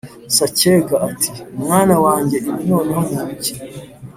[0.35, 1.29] Sacyega ati
[1.61, 3.53] «mwana wanjye ibi noneho ni ibiki?»